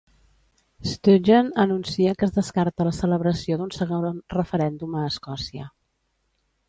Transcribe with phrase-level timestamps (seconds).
[0.91, 5.69] Stugeon anuncia que es descarta la celebració d'un segon referèndum a Escòcia.